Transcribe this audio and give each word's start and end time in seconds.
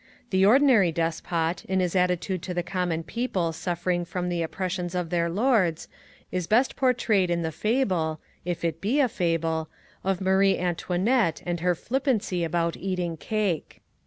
The 0.31 0.47
ordinary 0.47 0.91
despot, 0.91 1.63
in 1.65 1.79
his 1.79 1.95
attitude 1.95 2.41
to 2.41 2.55
the 2.55 2.63
common 2.63 3.03
people 3.03 3.53
suffering 3.53 4.03
from 4.03 4.29
the 4.29 4.41
oppressions 4.41 4.95
of 4.95 5.11
their 5.11 5.29
lords, 5.29 5.87
is 6.31 6.47
best 6.47 6.75
portrayed 6.75 7.29
in 7.29 7.43
the 7.43 7.51
fable 7.51 8.19
if 8.43 8.65
it 8.65 8.81
be 8.81 8.99
a 8.99 9.07
fable 9.07 9.69
of 10.03 10.19
Marie 10.19 10.57
Antoinette 10.57 11.43
and 11.45 11.59
her 11.59 11.75
flippancy 11.75 12.43
about 12.43 12.75
eating 12.75 13.15
cake. 13.15 13.79